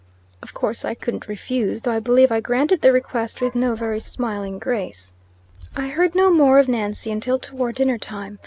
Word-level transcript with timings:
Of 0.41 0.55
course, 0.55 0.83
I 0.83 0.95
couldn't 0.95 1.27
refuse, 1.27 1.83
though 1.83 1.91
I 1.91 1.99
believe 1.99 2.31
I 2.31 2.39
granted 2.39 2.81
the 2.81 2.91
request 2.91 3.39
with 3.39 3.53
no 3.53 3.75
very 3.75 3.99
smiling 3.99 4.57
grace. 4.57 5.13
I 5.75 5.89
heard 5.89 6.15
no 6.15 6.31
more 6.31 6.57
of 6.57 6.67
Nancy 6.67 7.11
until 7.11 7.37
toward 7.37 7.75
dinner 7.75 7.99
time. 7.99 8.39